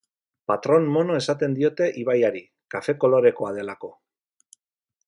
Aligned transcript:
Patrón 0.51 0.87
Mono 0.95 1.17
esaten 1.17 1.53
diote 1.59 1.91
ibaiari, 2.05 2.43
kafe 2.77 2.97
kolorekoa 3.05 3.57
delako. 3.61 3.95